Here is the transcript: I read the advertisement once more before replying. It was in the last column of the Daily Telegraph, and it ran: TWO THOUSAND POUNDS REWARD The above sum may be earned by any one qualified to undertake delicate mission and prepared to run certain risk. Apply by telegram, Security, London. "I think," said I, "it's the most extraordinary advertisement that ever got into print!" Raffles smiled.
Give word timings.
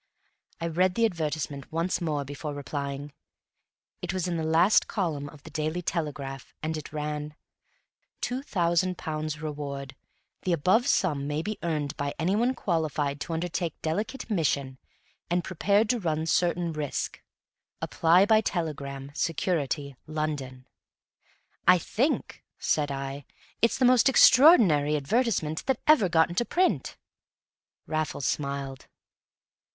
I 0.59 0.65
read 0.65 0.95
the 0.95 1.05
advertisement 1.05 1.71
once 1.71 2.01
more 2.01 2.25
before 2.25 2.55
replying. 2.55 3.13
It 4.01 4.11
was 4.15 4.27
in 4.27 4.35
the 4.35 4.43
last 4.43 4.87
column 4.87 5.29
of 5.29 5.43
the 5.43 5.51
Daily 5.51 5.83
Telegraph, 5.83 6.55
and 6.63 6.75
it 6.75 6.91
ran: 6.91 7.35
TWO 8.19 8.41
THOUSAND 8.41 8.97
POUNDS 8.97 9.43
REWARD 9.43 9.95
The 10.41 10.53
above 10.53 10.87
sum 10.87 11.27
may 11.27 11.43
be 11.43 11.59
earned 11.61 11.95
by 11.97 12.15
any 12.17 12.35
one 12.35 12.55
qualified 12.55 13.21
to 13.21 13.33
undertake 13.33 13.79
delicate 13.83 14.27
mission 14.27 14.79
and 15.29 15.43
prepared 15.43 15.87
to 15.91 15.99
run 15.99 16.25
certain 16.25 16.73
risk. 16.73 17.21
Apply 17.79 18.25
by 18.25 18.41
telegram, 18.41 19.11
Security, 19.13 19.95
London. 20.07 20.65
"I 21.67 21.77
think," 21.77 22.43
said 22.57 22.89
I, 22.89 23.23
"it's 23.61 23.77
the 23.77 23.85
most 23.85 24.09
extraordinary 24.09 24.95
advertisement 24.95 25.63
that 25.67 25.79
ever 25.85 26.09
got 26.09 26.27
into 26.29 26.43
print!" 26.43 26.97
Raffles 27.85 28.25
smiled. 28.25 28.87